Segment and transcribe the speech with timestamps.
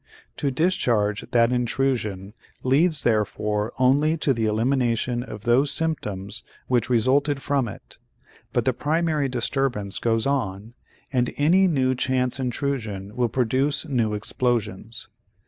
[0.37, 7.39] To discharge that intrusion leads therefore only to the elimination of those symptoms which resulted
[7.39, 7.99] from it,
[8.51, 10.73] but the primary disturbance goes on
[11.13, 15.07] and any new chance intrusion will produce new explosions.